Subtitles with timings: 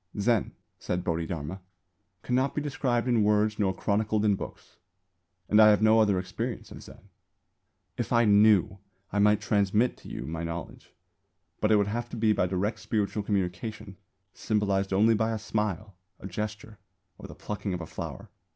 [0.19, 1.61] "Zen," said Bodhidharma,
[2.23, 4.77] "cannot be described in words nor chronicled in books";
[5.47, 7.09] and I have no other experience of Zen.
[7.97, 8.79] If I knew,
[9.13, 10.91] I might transmit to you my knowledge,
[11.59, 13.95] but it would have to be by a direct spiritual communication,
[14.33, 16.79] symbolised only by a smile, a gesture,
[17.19, 18.31] or the plucking of a flower.